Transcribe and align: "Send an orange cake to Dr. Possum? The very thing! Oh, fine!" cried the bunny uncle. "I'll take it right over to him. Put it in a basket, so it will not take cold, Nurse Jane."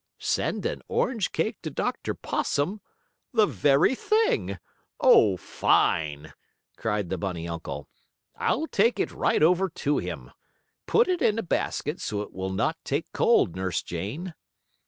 "Send 0.17 0.65
an 0.65 0.81
orange 0.87 1.31
cake 1.31 1.61
to 1.61 1.69
Dr. 1.69 2.15
Possum? 2.15 2.81
The 3.33 3.45
very 3.45 3.93
thing! 3.93 4.57
Oh, 4.99 5.37
fine!" 5.37 6.33
cried 6.75 7.11
the 7.11 7.19
bunny 7.19 7.47
uncle. 7.47 7.87
"I'll 8.35 8.65
take 8.65 8.99
it 8.99 9.11
right 9.11 9.43
over 9.43 9.69
to 9.69 9.99
him. 9.99 10.31
Put 10.87 11.07
it 11.07 11.21
in 11.21 11.37
a 11.37 11.43
basket, 11.43 12.01
so 12.01 12.23
it 12.23 12.33
will 12.33 12.49
not 12.49 12.77
take 12.83 13.11
cold, 13.13 13.55
Nurse 13.55 13.83
Jane." 13.83 14.33